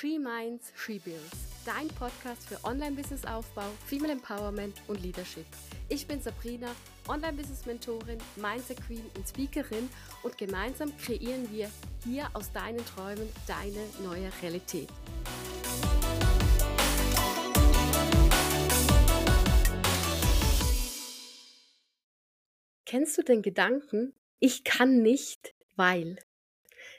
She 0.00 0.18
Minds, 0.18 0.72
She 0.74 0.98
Builds, 0.98 1.36
dein 1.66 1.86
Podcast 1.88 2.48
für 2.48 2.64
Online-Business-Aufbau, 2.64 3.70
Female 3.84 4.12
Empowerment 4.12 4.80
und 4.88 5.02
Leadership. 5.02 5.44
Ich 5.90 6.06
bin 6.06 6.22
Sabrina, 6.22 6.74
Online-Business-Mentorin, 7.06 8.16
Mindset 8.36 8.80
Queen 8.86 9.04
und 9.14 9.28
Speakerin 9.28 9.90
und 10.22 10.38
gemeinsam 10.38 10.96
kreieren 10.96 11.52
wir 11.52 11.70
hier 12.02 12.30
aus 12.32 12.50
deinen 12.50 12.82
Träumen 12.86 13.28
deine 13.46 13.84
neue 14.02 14.30
Realität. 14.40 14.88
Kennst 22.86 23.18
du 23.18 23.22
den 23.22 23.42
Gedanken, 23.42 24.14
ich 24.38 24.64
kann 24.64 25.02
nicht, 25.02 25.54
weil? 25.76 26.16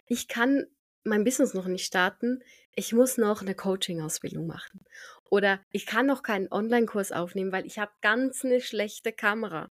Ich 0.06 0.28
kann 0.28 0.68
mein 1.04 1.24
Business 1.24 1.54
noch 1.54 1.68
nicht 1.68 1.86
starten, 1.86 2.44
ich 2.76 2.94
muss 2.94 3.18
noch 3.18 3.42
eine 3.42 3.56
Coaching-Ausbildung 3.56 4.48
machen. 4.48 4.86
Oder 5.30 5.60
ich 5.72 5.86
kann 5.86 6.06
noch 6.06 6.24
keinen 6.24 6.52
Online-Kurs 6.52 7.12
aufnehmen, 7.12 7.52
weil 7.52 7.66
ich 7.66 7.80
habe 7.80 7.92
ganz 8.02 8.44
eine 8.46 8.62
schlechte 8.62 9.12
Kamera. 9.12 9.70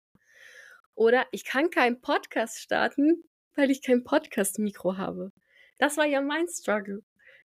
Oder 0.94 1.26
ich 1.32 1.44
kann 1.44 1.70
keinen 1.70 2.00
Podcast 2.00 2.58
starten, 2.58 3.24
weil 3.54 3.70
ich 3.70 3.82
kein 3.82 4.04
Podcast-Mikro 4.04 4.96
habe. 4.96 5.32
Das 5.78 5.96
war 5.96 6.06
ja 6.06 6.20
mein 6.20 6.48
Struggle. 6.48 7.02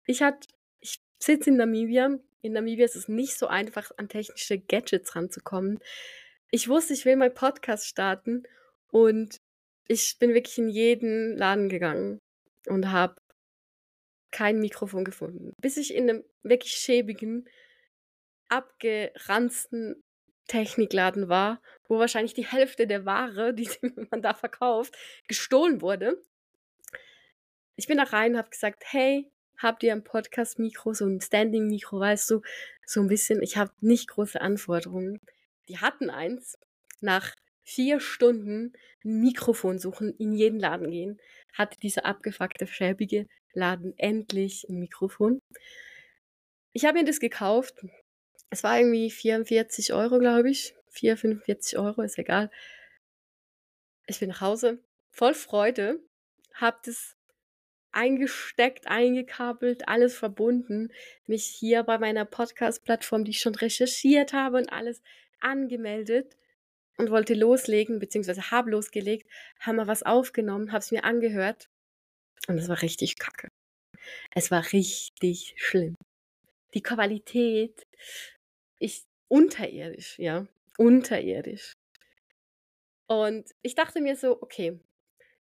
Ich 0.07 0.23
ich 0.81 1.01
sitze 1.19 1.51
in 1.51 1.57
Namibia. 1.57 2.19
In 2.43 2.53
Namibia 2.53 2.85
ist 2.85 2.97
es 2.97 3.09
nicht 3.09 3.39
so 3.39 3.47
einfach, 3.47 3.91
an 3.97 4.09
technische 4.09 4.59
Gadgets 4.59 5.15
ranzukommen. 5.15 5.79
Ich 6.51 6.69
wusste, 6.69 6.95
ich 6.95 7.05
will 7.05 7.17
meinen 7.17 7.35
Podcast 7.35 7.87
starten 7.87 8.45
und 8.91 9.41
ich 9.89 10.19
bin 10.19 10.35
wirklich 10.35 10.59
in 10.59 10.69
jeden 10.69 11.37
Laden 11.37 11.69
gegangen 11.69 12.19
und 12.67 12.91
habe 12.91 13.17
kein 14.35 14.59
Mikrofon 14.59 15.05
gefunden. 15.05 15.55
Bis 15.61 15.77
ich 15.77 15.95
in 15.95 16.11
einem 16.11 16.25
wirklich 16.43 16.73
schäbigen, 16.73 17.49
abgeranzten 18.49 20.03
Technikladen 20.49 21.29
war, 21.29 21.63
wo 21.87 22.01
wahrscheinlich 22.01 22.35
die 22.35 22.45
Hälfte 22.45 22.89
der 22.89 23.07
Ware, 23.07 23.55
die 23.55 23.71
man 24.11 24.23
da 24.23 24.35
verkauft, 24.35 24.95
gestohlen 25.29 25.81
wurde. 25.81 26.21
Ich 27.77 27.87
bin 27.87 27.99
da 27.99 28.03
rein 28.05 28.33
und 28.33 28.39
habe 28.39 28.51
gesagt, 28.51 28.83
hey, 28.87 29.31
habt 29.57 29.85
ihr 29.85 29.93
ein 29.93 30.03
Podcast-Mikro, 30.03 30.95
so 30.95 31.07
ein 31.07 31.21
Standing-Mikro, 31.21 32.01
weißt 32.01 32.29
du, 32.31 32.43
so 32.85 33.01
ein 33.01 33.09
bisschen, 33.09 33.41
ich 33.41 33.57
habe 33.57 33.71
nicht 33.81 34.09
große 34.09 34.41
Anforderungen. 34.41 35.21
Die 35.69 35.79
hatten 35.79 36.11
eins. 36.11 36.59
Nach 37.01 37.35
vier 37.63 38.01
Stunden 38.01 38.73
ein 39.05 39.21
Mikrofon 39.21 39.79
suchen, 39.79 40.13
in 40.19 40.33
jeden 40.33 40.59
Laden 40.59 40.91
gehen, 40.91 41.21
hatte 41.53 41.79
dieser 41.79 42.05
abgefuckte, 42.05 42.67
schäbige 42.67 43.29
Laden 43.55 43.95
endlich 43.97 44.69
ein 44.69 44.79
Mikrofon. 44.79 45.41
Ich 46.73 46.85
habe 46.85 46.99
mir 46.99 47.05
das 47.05 47.21
gekauft. 47.21 47.85
Es 48.51 48.63
war 48.63 48.79
irgendwie 48.79 49.11
44 49.11 49.93
Euro, 49.93 50.19
glaube 50.19 50.51
ich. 50.51 50.75
4, 50.91 51.17
45 51.17 51.79
Euro, 51.79 52.03
ist 52.03 52.19
egal. 52.19 52.51
Ich 54.07 54.21
bin 54.21 54.29
nach 54.29 54.41
Hause, 54.41 54.79
voll 55.11 55.35
Freude, 55.35 55.99
habe 56.55 56.79
das 56.85 57.17
eingesteckt, 57.91 58.87
eingekabelt, 58.87 59.89
alles 59.89 60.17
verbunden, 60.17 60.93
mich 61.27 61.47
hier 61.47 61.85
bei 61.85 61.99
meiner 61.99 62.25
Podcast-Plattform, 62.25 63.25
die 63.25 63.31
ich 63.31 63.41
schon 63.41 63.55
recherchiert 63.55 64.33
habe 64.33 64.59
und 64.59 64.73
alles 64.73 65.03
angemeldet 65.41 66.37
und 66.99 67.11
wollte 67.11 67.35
loslegen, 67.35 67.99
beziehungsweise 67.99 68.51
habe 68.51 68.71
losgelegt, 68.71 69.29
haben 69.61 69.77
wir 69.77 69.87
was 69.87 70.03
aufgenommen, 70.03 70.73
habe 70.73 70.81
es 70.81 70.91
mir 70.91 71.05
angehört 71.05 71.71
und 72.49 72.59
es 72.59 72.69
war 72.69 72.83
richtig 72.83 73.19
kacke. 73.19 73.49
Es 74.35 74.51
war 74.51 74.73
richtig 74.73 75.55
schlimm. 75.57 75.95
Die 76.75 76.83
Qualität 76.83 77.87
ist 78.79 79.07
unterirdisch, 79.29 80.19
ja, 80.19 80.47
unterirdisch. 80.79 81.75
Und 83.07 83.55
ich 83.63 83.75
dachte 83.75 84.01
mir 84.01 84.17
so, 84.17 84.41
okay, 84.43 84.81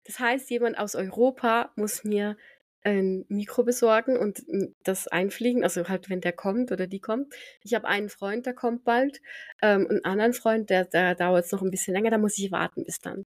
das 0.05 0.19
heißt, 0.19 0.49
jemand 0.49 0.77
aus 0.77 0.95
Europa 0.95 1.71
muss 1.75 2.03
mir 2.03 2.37
ein 2.83 3.25
Mikro 3.29 3.63
besorgen 3.63 4.17
und 4.17 4.43
das 4.83 5.07
einfliegen, 5.07 5.63
also 5.63 5.87
halt, 5.89 6.09
wenn 6.09 6.21
der 6.21 6.33
kommt 6.33 6.71
oder 6.71 6.85
die 6.87 6.99
kommt. 6.99 7.33
Ich 7.63 7.73
habe 7.73 7.87
einen 7.87 8.09
Freund, 8.09 8.45
der 8.45 8.53
kommt 8.53 8.83
bald, 8.83 9.21
ähm, 9.63 9.87
einen 9.89 10.05
anderen 10.05 10.33
Freund, 10.33 10.69
der, 10.69 10.85
der 10.85 11.15
dauert 11.15 11.45
es 11.45 11.51
noch 11.51 11.63
ein 11.63 11.71
bisschen 11.71 11.95
länger, 11.95 12.11
da 12.11 12.19
muss 12.19 12.37
ich 12.37 12.51
warten 12.51 12.83
bis 12.83 12.99
dann. 12.99 13.23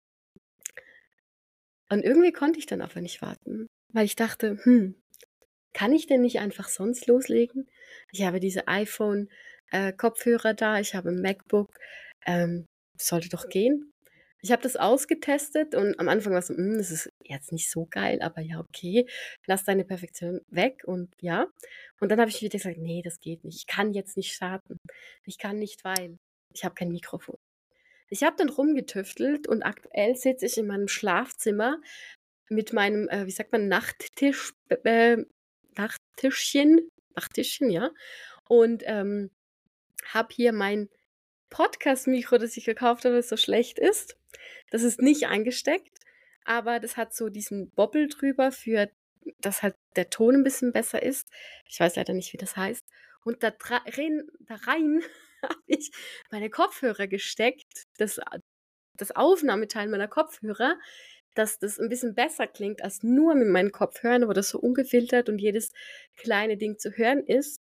Und 1.88 2.02
irgendwie 2.02 2.32
konnte 2.32 2.58
ich 2.58 2.66
dann 2.66 2.80
aber 2.80 3.00
nicht 3.00 3.22
warten, 3.22 3.66
weil 3.92 4.04
ich 4.06 4.16
dachte, 4.16 4.58
hm, 4.62 4.96
kann 5.72 5.92
ich 5.92 6.06
denn 6.06 6.22
nicht 6.22 6.40
einfach 6.40 6.68
sonst 6.68 7.06
loslegen? 7.06 7.68
Ich 8.10 8.22
habe 8.22 8.40
diese 8.40 8.66
iPhone-Kopfhörer 8.66 10.50
äh, 10.50 10.54
da, 10.54 10.80
ich 10.80 10.94
habe 10.94 11.10
ein 11.10 11.20
MacBook, 11.20 11.70
ähm, 12.26 12.66
sollte 12.98 13.28
doch 13.28 13.48
gehen. 13.48 13.92
Ich 14.42 14.52
habe 14.52 14.62
das 14.62 14.76
ausgetestet 14.76 15.74
und 15.74 15.98
am 15.98 16.08
Anfang 16.08 16.32
war 16.32 16.40
es 16.40 16.48
so, 16.48 16.54
hm, 16.54 16.78
das 16.78 16.90
ist 16.90 17.08
jetzt 17.22 17.52
nicht 17.52 17.70
so 17.70 17.86
geil, 17.90 18.20
aber 18.22 18.40
ja, 18.40 18.60
okay, 18.60 19.06
lass 19.46 19.64
deine 19.64 19.84
Perfektion 19.84 20.40
weg 20.48 20.82
und 20.86 21.10
ja. 21.20 21.46
Und 22.00 22.10
dann 22.10 22.20
habe 22.20 22.30
ich 22.30 22.40
wieder 22.40 22.56
gesagt, 22.56 22.78
nee, 22.78 23.02
das 23.02 23.20
geht 23.20 23.44
nicht. 23.44 23.58
Ich 23.58 23.66
kann 23.66 23.92
jetzt 23.92 24.16
nicht 24.16 24.32
starten. 24.32 24.78
Ich 25.24 25.38
kann 25.38 25.58
nicht, 25.58 25.84
weil 25.84 26.16
ich 26.54 26.64
habe 26.64 26.74
kein 26.74 26.90
Mikrofon. 26.90 27.36
Ich 28.08 28.22
habe 28.22 28.36
dann 28.36 28.48
rumgetüftelt 28.48 29.48
und 29.48 29.62
aktuell 29.62 30.16
sitze 30.16 30.46
ich 30.46 30.58
in 30.58 30.66
meinem 30.66 30.88
Schlafzimmer 30.88 31.80
mit 32.48 32.72
meinem, 32.72 33.08
äh, 33.08 33.26
wie 33.26 33.32
sagt 33.32 33.52
man, 33.52 33.68
Nachttisch, 33.68 34.52
äh, 34.84 35.18
Nachttischchen, 35.76 36.90
Nachttischchen, 37.14 37.70
ja. 37.70 37.90
Und 38.48 38.84
ähm, 38.86 39.30
habe 40.12 40.28
hier 40.32 40.52
mein 40.52 40.88
Podcast-Mikro, 41.50 42.38
das 42.38 42.56
ich 42.56 42.64
gekauft 42.64 43.04
habe, 43.04 43.16
das 43.16 43.28
so 43.28 43.36
schlecht 43.36 43.78
ist. 43.78 44.16
Das 44.70 44.82
ist 44.82 45.00
nicht 45.00 45.26
eingesteckt, 45.26 45.98
aber 46.44 46.78
das 46.80 46.96
hat 46.96 47.14
so 47.14 47.28
diesen 47.28 47.70
Bobbel 47.70 48.08
drüber, 48.08 48.52
für 48.52 48.90
dass 49.40 49.62
halt 49.62 49.74
der 49.96 50.10
Ton 50.10 50.36
ein 50.36 50.44
bisschen 50.44 50.72
besser 50.72 51.02
ist. 51.02 51.28
Ich 51.66 51.80
weiß 51.80 51.96
leider 51.96 52.14
nicht, 52.14 52.32
wie 52.32 52.38
das 52.38 52.56
heißt. 52.56 52.86
Und 53.24 53.42
da, 53.42 53.52
rein, 53.68 54.22
da 54.40 54.54
rein 54.54 55.02
habe 55.48 55.62
ich 55.66 55.90
meine 56.30 56.50
Kopfhörer 56.50 57.06
gesteckt, 57.06 57.86
das, 57.98 58.20
das 58.94 59.12
Aufnahmeteil 59.12 59.88
meiner 59.88 60.08
Kopfhörer, 60.08 60.78
dass 61.34 61.58
das 61.58 61.78
ein 61.78 61.88
bisschen 61.88 62.14
besser 62.14 62.46
klingt 62.46 62.82
als 62.82 63.02
nur 63.02 63.34
mit 63.34 63.48
meinen 63.48 63.72
Kopfhörern, 63.72 64.26
wo 64.26 64.32
das 64.32 64.48
so 64.48 64.58
ungefiltert 64.58 65.28
und 65.28 65.38
jedes 65.38 65.72
kleine 66.16 66.56
Ding 66.56 66.78
zu 66.78 66.90
hören 66.96 67.24
ist 67.24 67.60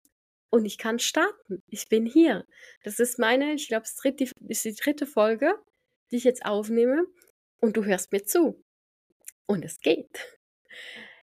und 0.50 0.66
ich 0.66 0.76
kann 0.76 0.98
starten. 0.98 1.62
Ich 1.66 1.88
bin 1.88 2.04
hier. 2.04 2.44
Das 2.84 3.00
ist 3.00 3.18
meine, 3.18 3.54
ich 3.54 3.68
glaube, 3.68 3.86
es 3.86 3.98
ist 4.48 4.64
die 4.64 4.74
dritte 4.74 5.06
Folge, 5.06 5.54
die 6.10 6.16
ich 6.16 6.24
jetzt 6.24 6.44
aufnehme 6.44 7.06
und 7.60 7.76
du 7.76 7.84
hörst 7.84 8.12
mir 8.12 8.24
zu. 8.24 8.62
Und 9.46 9.64
es 9.64 9.80
geht. 9.80 10.38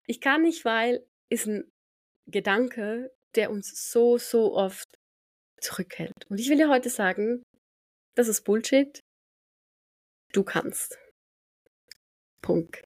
Ich 0.06 0.20
kann 0.20 0.42
nicht, 0.42 0.64
weil 0.64 1.06
ist 1.28 1.46
ein 1.46 1.70
Gedanke, 2.26 3.12
der 3.36 3.52
uns 3.52 3.92
so, 3.92 4.18
so 4.18 4.54
oft 4.54 4.88
zurückhält. 5.60 6.26
Und 6.28 6.38
ich 6.38 6.48
will 6.48 6.56
dir 6.56 6.68
heute 6.68 6.90
sagen, 6.90 7.42
das 8.14 8.28
ist 8.28 8.42
Bullshit. 8.42 9.00
Du 10.32 10.42
kannst. 10.42 10.98
Punkt. 12.42 12.82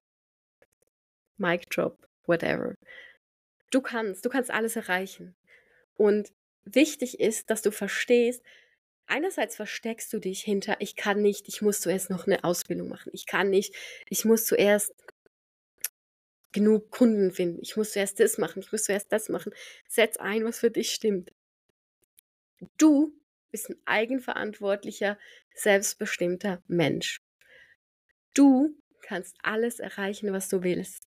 Mic 1.37 1.67
drop, 1.71 2.07
whatever. 2.27 2.75
Du 3.71 3.81
kannst, 3.81 4.25
du 4.25 4.29
kannst 4.29 4.51
alles 4.51 4.77
erreichen. 4.77 5.35
Und 5.97 6.33
wichtig 6.65 7.21
ist, 7.21 7.51
dass 7.51 7.63
du 7.63 7.71
verstehst, 7.71 8.43
einerseits 9.07 9.57
versteckst 9.57 10.13
du 10.13 10.19
dich 10.19 10.43
hinter, 10.43 10.77
ich 10.81 10.97
kann 10.97 11.21
nicht, 11.21 11.49
ich 11.49 11.63
muss 11.63 11.81
zuerst 11.81 12.11
noch 12.11 12.27
eine 12.27 12.45
Ausbildung 12.45 12.89
machen, 12.89 13.11
ich 13.13 13.27
kann 13.27 13.51
nicht, 13.51 13.75
ich 14.09 14.25
muss 14.25 14.47
zuerst 14.47 14.95
genug 16.53 16.91
Kunden 16.91 17.33
finden, 17.33 17.59
ich 17.63 17.77
muss 17.77 17.93
zuerst 17.93 18.21
das 18.21 18.39
machen, 18.39 18.61
ich 18.61 18.73
muss 18.73 18.85
zuerst 18.85 19.13
das 19.13 19.29
machen. 19.29 19.53
Setz 19.89 20.17
ein, 20.17 20.45
was 20.45 20.61
für 20.61 20.71
dich 20.71 20.93
stimmt. 20.93 21.33
Du 22.79 23.13
bist 23.51 23.71
ein 23.71 23.77
eigenverantwortlicher, 23.85 25.19
selbstbestimmter 25.55 26.63
Mensch. 26.67 27.21
Du 28.35 28.77
kannst 29.03 29.37
alles 29.43 29.79
erreichen, 29.79 30.33
was 30.33 30.49
du 30.49 30.63
willst, 30.63 31.05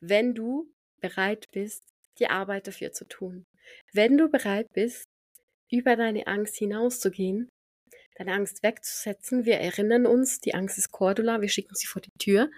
wenn 0.00 0.34
du 0.34 0.70
bereit 1.00 1.46
bist, 1.52 1.82
die 2.18 2.28
Arbeit 2.28 2.66
dafür 2.66 2.92
zu 2.92 3.06
tun. 3.06 3.46
Wenn 3.92 4.18
du 4.18 4.28
bereit 4.28 4.72
bist, 4.72 5.04
über 5.70 5.96
deine 5.96 6.26
Angst 6.26 6.56
hinauszugehen, 6.56 7.48
deine 8.16 8.32
Angst 8.32 8.62
wegzusetzen, 8.62 9.44
wir 9.44 9.58
erinnern 9.58 10.06
uns, 10.06 10.40
die 10.40 10.54
Angst 10.54 10.78
ist 10.78 10.90
Cordula, 10.90 11.40
wir 11.40 11.48
schicken 11.48 11.74
sie 11.74 11.86
vor 11.86 12.02
die 12.02 12.12
Tür 12.18 12.50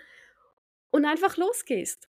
und 0.91 1.05
einfach 1.05 1.37
losgehst. 1.37 2.09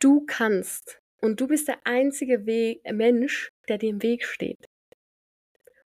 Du 0.00 0.26
kannst 0.26 1.00
und 1.20 1.40
du 1.40 1.46
bist 1.46 1.68
der 1.68 1.78
einzige 1.84 2.44
Weg, 2.46 2.82
Mensch, 2.90 3.48
der 3.68 3.78
dir 3.78 3.90
im 3.90 4.02
Weg 4.02 4.24
steht. 4.24 4.65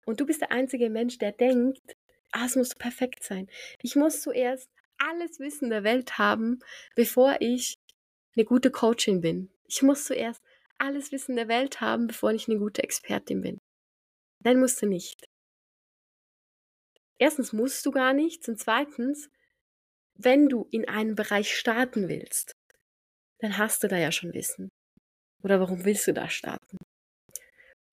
Und 0.06 0.20
du 0.20 0.26
bist 0.26 0.40
der 0.40 0.52
einzige 0.52 0.90
Mensch, 0.90 1.18
der 1.18 1.32
denkt, 1.32 1.96
ah, 2.32 2.46
es 2.46 2.56
muss 2.56 2.74
perfekt 2.74 3.22
sein. 3.22 3.48
Ich 3.82 3.96
muss 3.96 4.22
zuerst 4.22 4.68
alles 4.98 5.38
Wissen 5.40 5.70
der 5.70 5.84
Welt 5.84 6.18
haben, 6.18 6.60
bevor 6.94 7.36
ich 7.40 7.78
eine 8.36 8.44
gute 8.44 8.70
Coachin 8.70 9.20
bin. 9.20 9.50
Ich 9.66 9.82
muss 9.82 10.04
zuerst 10.04 10.42
alles 10.78 11.12
Wissen 11.12 11.36
der 11.36 11.48
Welt 11.48 11.80
haben, 11.80 12.06
bevor 12.06 12.32
ich 12.32 12.48
eine 12.48 12.58
gute 12.58 12.82
Expertin 12.82 13.42
bin. 13.42 13.58
Nein, 14.42 14.58
musst 14.58 14.80
du 14.80 14.86
nicht. 14.86 15.26
Erstens 17.18 17.52
musst 17.52 17.84
du 17.84 17.90
gar 17.90 18.14
nichts 18.14 18.48
und 18.48 18.58
zweitens, 18.58 19.28
wenn 20.14 20.48
du 20.48 20.66
in 20.70 20.88
einem 20.88 21.14
Bereich 21.14 21.54
starten 21.54 22.08
willst, 22.08 22.52
dann 23.40 23.58
hast 23.58 23.82
du 23.82 23.88
da 23.88 23.98
ja 23.98 24.10
schon 24.10 24.32
Wissen. 24.32 24.70
Oder 25.42 25.60
warum 25.60 25.84
willst 25.84 26.06
du 26.06 26.14
da 26.14 26.28
starten? 26.28 26.78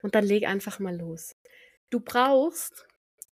Und 0.01 0.15
dann 0.15 0.25
leg 0.25 0.45
einfach 0.45 0.79
mal 0.79 0.95
los. 0.95 1.33
Du 1.89 1.99
brauchst, 2.01 2.85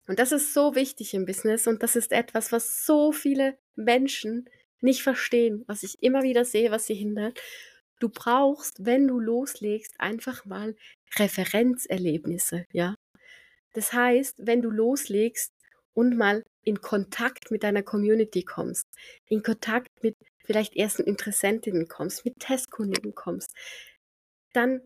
und 0.07 0.19
das 0.19 0.31
ist 0.31 0.53
so 0.53 0.75
wichtig 0.75 1.13
im 1.13 1.25
Business 1.25 1.67
und 1.67 1.83
das 1.83 1.95
ist 1.95 2.11
etwas, 2.11 2.51
was 2.51 2.85
so 2.85 3.11
viele 3.11 3.57
Menschen 3.75 4.49
nicht 4.81 5.03
verstehen, 5.03 5.63
was 5.67 5.83
ich 5.83 6.01
immer 6.03 6.23
wieder 6.23 6.43
sehe, 6.43 6.71
was 6.71 6.85
sie 6.85 6.95
hindert. 6.95 7.39
Du 7.99 8.09
brauchst, 8.09 8.85
wenn 8.85 9.07
du 9.07 9.19
loslegst, 9.19 9.93
einfach 9.99 10.43
mal 10.45 10.75
Referenzerlebnisse, 11.17 12.65
ja. 12.73 12.95
Das 13.73 13.93
heißt, 13.93 14.35
wenn 14.39 14.61
du 14.61 14.69
loslegst 14.69 15.53
und 15.93 16.17
mal 16.17 16.43
in 16.63 16.81
Kontakt 16.81 17.51
mit 17.51 17.63
deiner 17.63 17.83
Community 17.83 18.43
kommst, 18.43 18.87
in 19.27 19.43
Kontakt 19.43 20.03
mit 20.03 20.17
vielleicht 20.43 20.75
ersten 20.75 21.03
Interessentinnen 21.03 21.87
kommst, 21.87 22.25
mit 22.25 22.39
Testkundigen 22.39 23.15
kommst, 23.15 23.53
dann 24.53 24.81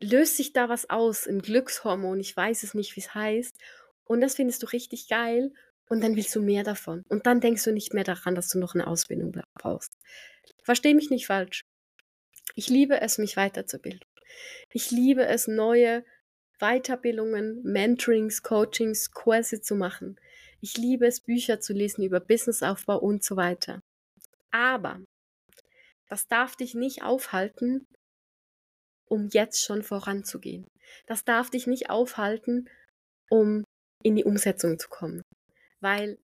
löst 0.00 0.36
sich 0.36 0.52
da 0.52 0.68
was 0.68 0.90
aus, 0.90 1.26
ein 1.26 1.40
Glückshormon, 1.40 2.20
ich 2.20 2.36
weiß 2.36 2.62
es 2.62 2.74
nicht, 2.74 2.96
wie 2.96 3.00
es 3.00 3.14
heißt, 3.14 3.56
und 4.04 4.20
das 4.20 4.36
findest 4.36 4.62
du 4.62 4.66
richtig 4.66 5.08
geil 5.08 5.52
und 5.88 6.02
dann 6.02 6.16
willst 6.16 6.34
du 6.34 6.42
mehr 6.42 6.64
davon. 6.64 7.04
Und 7.08 7.26
dann 7.26 7.40
denkst 7.40 7.64
du 7.64 7.72
nicht 7.72 7.94
mehr 7.94 8.04
daran, 8.04 8.34
dass 8.34 8.48
du 8.48 8.58
noch 8.58 8.74
eine 8.74 8.86
Ausbildung 8.86 9.32
brauchst. 9.54 9.98
Versteh 10.62 10.94
mich 10.94 11.10
nicht 11.10 11.26
falsch. 11.26 11.64
Ich 12.54 12.68
liebe 12.68 13.00
es, 13.00 13.18
mich 13.18 13.36
weiterzubilden. 13.36 14.04
Ich 14.72 14.90
liebe 14.90 15.26
es, 15.26 15.46
neue 15.46 16.04
Weiterbildungen, 16.58 17.62
Mentorings, 17.62 18.42
Coachings, 18.42 19.10
Kurse 19.10 19.60
zu 19.60 19.74
machen. 19.74 20.16
Ich 20.60 20.76
liebe 20.76 21.06
es, 21.06 21.20
Bücher 21.20 21.60
zu 21.60 21.72
lesen 21.72 22.04
über 22.04 22.20
Businessaufbau 22.20 22.98
und 22.98 23.22
so 23.24 23.36
weiter. 23.36 23.82
Aber 24.50 25.00
das 26.08 26.26
darf 26.28 26.56
dich 26.56 26.74
nicht 26.74 27.02
aufhalten, 27.02 27.86
um 29.06 29.28
jetzt 29.32 29.64
schon 29.64 29.82
voranzugehen. 29.82 30.66
Das 31.06 31.24
darf 31.24 31.50
dich 31.50 31.66
nicht 31.66 31.90
aufhalten, 31.90 32.68
um 33.30 33.64
in 34.02 34.16
die 34.16 34.24
Umsetzung 34.24 34.78
zu 34.78 34.88
kommen. 34.88 35.22
Weil 35.80 36.18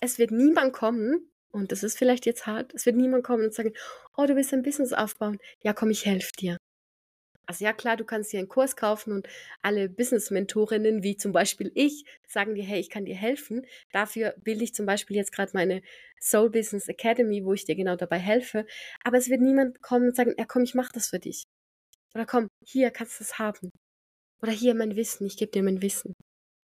es 0.00 0.18
wird 0.18 0.30
niemand 0.30 0.72
kommen, 0.72 1.30
und 1.52 1.70
das 1.70 1.82
ist 1.82 1.98
vielleicht 1.98 2.26
jetzt 2.26 2.46
hart, 2.46 2.72
es 2.74 2.86
wird 2.86 2.96
niemand 2.96 3.24
kommen 3.24 3.44
und 3.44 3.54
sagen, 3.54 3.72
oh, 4.16 4.26
du 4.26 4.34
willst 4.36 4.52
ein 4.52 4.62
Business 4.62 4.92
aufbauen. 4.92 5.38
Ja, 5.62 5.72
komm, 5.72 5.90
ich 5.90 6.06
helfe 6.06 6.32
dir. 6.38 6.56
Also 7.46 7.64
ja 7.64 7.72
klar, 7.72 7.96
du 7.96 8.04
kannst 8.04 8.32
dir 8.32 8.38
einen 8.38 8.48
Kurs 8.48 8.76
kaufen 8.76 9.12
und 9.12 9.28
alle 9.62 9.88
Business-Mentorinnen, 9.88 11.02
wie 11.02 11.16
zum 11.16 11.32
Beispiel 11.32 11.72
ich, 11.74 12.04
sagen 12.26 12.54
dir, 12.54 12.64
hey, 12.64 12.80
ich 12.80 12.88
kann 12.88 13.04
dir 13.04 13.16
helfen. 13.16 13.66
Dafür 13.92 14.34
bilde 14.42 14.64
ich 14.64 14.74
zum 14.74 14.86
Beispiel 14.86 15.16
jetzt 15.16 15.32
gerade 15.32 15.50
meine 15.54 15.82
Soul 16.20 16.50
Business 16.50 16.88
Academy, 16.88 17.44
wo 17.44 17.52
ich 17.52 17.64
dir 17.64 17.74
genau 17.74 17.96
dabei 17.96 18.18
helfe. 18.18 18.64
Aber 19.04 19.18
es 19.18 19.28
wird 19.28 19.40
niemand 19.40 19.82
kommen 19.82 20.08
und 20.08 20.16
sagen, 20.16 20.34
ja 20.38 20.44
komm, 20.46 20.62
ich 20.62 20.74
mache 20.74 20.92
das 20.94 21.08
für 21.08 21.18
dich. 21.18 21.44
Oder 22.14 22.26
komm, 22.26 22.48
hier 22.64 22.90
kannst 22.90 23.20
du 23.20 23.24
es 23.24 23.38
haben. 23.38 23.70
Oder 24.42 24.52
hier 24.52 24.74
mein 24.74 24.96
Wissen, 24.96 25.26
ich 25.26 25.36
gebe 25.36 25.52
dir 25.52 25.62
mein 25.62 25.82
Wissen. 25.82 26.14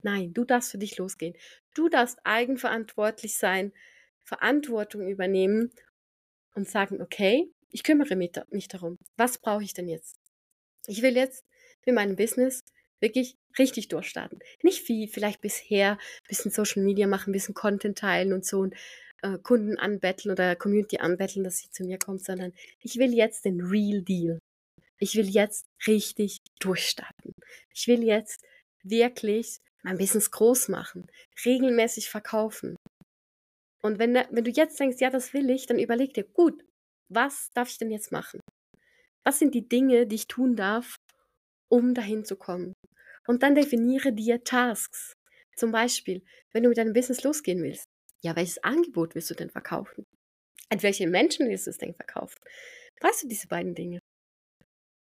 Nein, 0.03 0.33
du 0.33 0.45
darfst 0.45 0.71
für 0.71 0.79
dich 0.79 0.97
losgehen. 0.99 1.35
Du 1.75 1.89
darfst 1.89 2.19
eigenverantwortlich 2.25 3.37
sein, 3.37 3.73
Verantwortung 4.25 5.09
übernehmen 5.09 5.73
und 6.55 6.69
sagen, 6.69 7.01
okay, 7.01 7.51
ich 7.71 7.83
kümmere 7.83 8.17
mich 8.17 8.69
darum. 8.69 8.99
Was 9.17 9.39
brauche 9.39 9.65
ich 9.65 9.75
denn 9.75 9.89
jetzt? 9.89 10.17
Ich 10.87 11.03
will 11.03 11.17
jetzt 11.17 11.45
mit 11.87 11.95
meinem 11.95 12.17
Business 12.17 12.61
wirklich 13.01 13.37
richtig 13.59 13.89
durchstarten. 13.89 14.39
Nicht 14.63 14.89
wie 14.89 15.09
vielleicht 15.09 15.41
bisher, 15.41 15.93
ein 15.93 16.29
bisschen 16.29 16.51
Social 16.51 16.83
Media 16.83 17.07
machen, 17.07 17.31
ein 17.31 17.33
bisschen 17.33 17.55
Content 17.55 17.99
teilen 17.99 18.33
und 18.33 18.45
so 18.45 18.61
und 18.61 18.75
äh, 19.23 19.39
Kunden 19.39 19.79
anbetteln 19.79 20.33
oder 20.33 20.57
Community 20.57 20.99
anbetteln, 20.99 21.45
dass 21.45 21.59
sie 21.59 21.71
zu 21.71 21.85
mir 21.85 21.99
kommt, 21.99 22.25
sondern 22.25 22.53
ich 22.81 22.97
will 22.99 23.15
jetzt 23.15 23.45
den 23.45 23.61
Real 23.61 24.03
Deal. 24.03 24.39
Ich 24.99 25.15
will 25.15 25.29
jetzt 25.29 25.67
richtig 25.87 26.39
durchstarten. 26.61 27.33
Ich 27.73 27.87
will 27.87 28.03
jetzt 28.03 28.43
wirklich 28.83 29.59
mein 29.83 29.99
Business 29.99 30.31
groß 30.31 30.69
machen, 30.69 31.07
regelmäßig 31.45 32.11
verkaufen. 32.11 32.77
Und 33.83 33.99
wenn, 33.99 34.15
wenn 34.15 34.45
du 34.45 34.51
jetzt 34.51 34.79
denkst, 34.81 35.01
ja, 35.01 35.11
das 35.11 35.33
will 35.33 35.51
ich, 35.51 35.67
dann 35.67 35.79
überleg 35.79 36.15
dir, 36.15 36.25
gut, 36.25 36.65
was 37.09 37.51
darf 37.55 37.71
ich 37.71 37.79
denn 37.79 37.91
jetzt 37.91 38.13
machen? 38.13 38.41
Was 39.25 39.39
sind 39.39 39.55
die 39.55 39.69
Dinge, 39.69 40.07
die 40.07 40.17
ich 40.17 40.27
tun 40.27 40.57
darf, 40.57 40.97
um 41.69 41.95
dahin 41.95 42.25
zu 42.25 42.37
kommen? 42.37 42.75
Und 43.27 43.43
dann 43.43 43.55
definiere 43.55 44.13
dir 44.13 44.43
Tasks. 44.43 45.13
Zum 45.55 45.71
Beispiel, 45.71 46.23
wenn 46.53 46.63
du 46.63 46.71
mit 46.71 46.79
deinem 46.79 46.93
Business 46.93 47.23
losgehen 47.23 47.63
willst, 47.63 47.85
ja, 48.21 48.35
welches 48.35 48.63
Angebot 48.65 49.15
willst 49.15 49.31
du 49.31 49.35
denn 49.35 49.51
verkaufen? 49.51 50.05
An 50.71 50.83
welche 50.83 51.07
Menschen 51.07 51.49
willst 51.49 51.67
du 51.67 51.71
es 51.71 51.79
denn 51.79 51.95
verkaufen? 51.95 52.39
Weißt 53.01 53.23
du 53.23 53.29
diese 53.29 53.49
beiden 53.49 53.75
Dinge? 53.75 54.01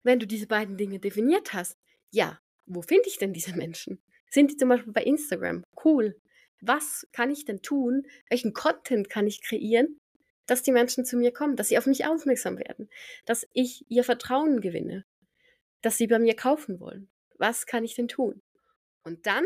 Wenn 0.02 0.18
du 0.18 0.26
diese 0.26 0.46
beiden 0.46 0.76
Dinge 0.76 0.98
definiert 0.98 1.52
hast, 1.52 1.76
ja, 2.10 2.40
wo 2.66 2.82
finde 2.82 3.08
ich 3.08 3.18
denn 3.18 3.32
diese 3.32 3.54
Menschen? 3.54 4.02
Sind 4.30 4.50
die 4.50 4.56
zum 4.56 4.68
Beispiel 4.68 4.92
bei 4.92 5.02
Instagram? 5.02 5.64
Cool. 5.84 6.20
Was 6.60 7.06
kann 7.12 7.30
ich 7.30 7.44
denn 7.44 7.62
tun? 7.62 8.06
Welchen 8.28 8.52
Content 8.52 9.10
kann 9.10 9.26
ich 9.26 9.42
kreieren, 9.42 9.98
dass 10.46 10.62
die 10.62 10.72
Menschen 10.72 11.04
zu 11.04 11.16
mir 11.16 11.32
kommen, 11.32 11.56
dass 11.56 11.68
sie 11.68 11.78
auf 11.78 11.86
mich 11.86 12.06
aufmerksam 12.06 12.58
werden, 12.58 12.88
dass 13.24 13.46
ich 13.52 13.84
ihr 13.88 14.04
Vertrauen 14.04 14.60
gewinne, 14.60 15.04
dass 15.82 15.96
sie 15.96 16.06
bei 16.06 16.18
mir 16.18 16.36
kaufen 16.36 16.80
wollen? 16.80 17.08
Was 17.38 17.66
kann 17.66 17.84
ich 17.84 17.94
denn 17.94 18.08
tun? 18.08 18.42
Und 19.02 19.26
dann 19.26 19.44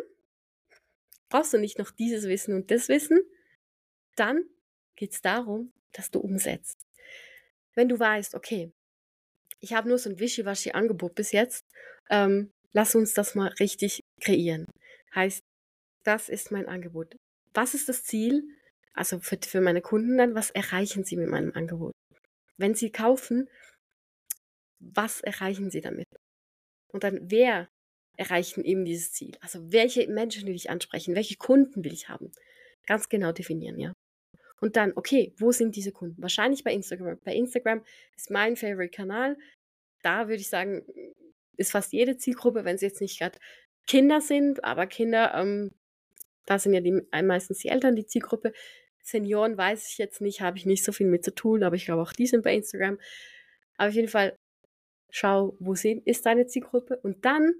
brauchst 1.29 1.53
du 1.53 1.59
nicht 1.59 1.79
noch 1.79 1.91
dieses 1.91 2.29
Wissen 2.29 2.55
und 2.55 2.71
das 2.71 2.89
Wissen. 2.89 3.21
Dann 4.17 4.45
geht 4.97 5.13
es 5.13 5.21
darum, 5.21 5.73
dass 5.93 6.11
du 6.11 6.21
umsetzt. 6.21 6.87
Wenn 7.75 7.89
du 7.89 7.99
weißt, 7.99 8.35
okay, 8.35 8.73
ich 9.65 9.73
habe 9.73 9.89
nur 9.89 9.99
so 9.99 10.11
ein 10.11 10.19
Wischiwaschi-Angebot 10.19 11.15
bis 11.15 11.33
jetzt. 11.33 11.65
Ähm, 12.11 12.51
lass 12.73 12.95
uns 12.95 13.15
das 13.15 13.35
mal 13.35 13.49
richtig 13.61 14.01
kreieren. 14.21 14.67
Heißt, 15.15 15.41
das 16.05 16.29
ist 16.29 16.51
mein 16.51 16.69
Angebot. 16.69 17.17
Was 17.55 17.73
ist 17.73 17.89
das 17.89 18.05
Ziel? 18.05 18.45
Also 18.93 19.19
für, 19.21 19.39
für 19.43 19.63
meine 19.63 19.81
Kunden 19.81 20.19
dann, 20.19 20.35
was 20.35 20.51
erreichen 20.51 21.05
sie 21.05 21.17
mit 21.17 21.31
meinem 21.31 21.53
Angebot? 21.55 21.93
Wenn 22.59 22.75
sie 22.75 22.93
kaufen, 22.93 23.49
was 24.81 25.23
erreichen 25.23 25.71
sie 25.71 25.81
damit? 25.81 26.07
Und 26.93 27.05
dann, 27.05 27.31
wer 27.31 27.69
erreichen 28.17 28.65
eben 28.65 28.85
dieses 28.85 29.13
Ziel? 29.13 29.33
Also 29.41 29.73
welche 29.73 30.07
Menschen 30.09 30.47
will 30.47 30.55
ich 30.55 30.69
ansprechen? 30.69 31.15
Welche 31.15 31.37
Kunden 31.37 31.85
will 31.85 31.93
ich 31.93 32.11
haben? 32.11 32.31
Ganz 32.87 33.09
genau 33.09 33.33
definieren, 33.33 33.81
ja. 33.81 33.95
Und 34.61 34.77
dann, 34.77 34.93
okay, 34.95 35.35
wo 35.37 35.53
sind 35.53 35.77
diese 35.77 35.93
Kunden? 35.93 36.23
Wahrscheinlich 36.23 36.65
bei 36.65 36.73
Instagram. 36.73 37.19
Bei 37.25 37.35
Instagram 37.35 37.85
ist 38.17 38.31
mein 38.31 38.57
Favorite-Kanal. 38.57 39.37
Da 40.05 40.29
würde 40.29 40.41
ich 40.41 40.49
sagen, 40.49 40.85
ist 41.57 41.73
fast 41.73 41.93
jede 41.93 42.17
Zielgruppe, 42.17 42.65
wenn 42.65 42.79
sie 42.79 42.87
jetzt 42.87 43.01
nicht 43.01 43.19
gerade 43.19 43.39
Kinder 43.87 44.21
sind, 44.21 44.65
aber 44.65 44.87
Kinder, 44.87 45.35
ähm, 45.35 45.73
da 46.47 46.59
sind 46.59 46.75
ja 46.75 46.81
die, 46.81 47.01
meistens 47.23 47.59
die 47.59 47.69
Eltern 47.69 47.97
die 47.97 48.07
Zielgruppe. 48.07 48.53
Senioren 49.03 49.57
weiß 49.57 49.89
ich 49.89 49.99
jetzt 49.99 50.21
nicht, 50.21 50.41
habe 50.41 50.59
ich 50.59 50.67
nicht 50.67 50.85
so 50.85 50.93
viel 50.93 51.07
mit 51.07 51.25
zu 51.25 51.35
tun, 51.35 51.63
aber 51.63 51.77
ich 51.77 51.87
glaube 51.87 52.03
auch 52.03 52.13
die 52.13 52.27
sind 52.27 52.43
bei 52.43 52.55
Instagram. 52.55 52.99
Aber 53.77 53.89
auf 53.89 53.95
jeden 53.95 54.09
Fall, 54.09 54.37
schau, 55.11 55.57
wo 55.59 55.73
ist 55.73 56.27
deine 56.27 56.47
Zielgruppe 56.47 56.99
und 57.03 57.25
dann 57.25 57.55